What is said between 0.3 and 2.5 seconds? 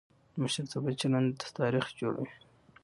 د مشرتابه چلند تاریخ جوړوي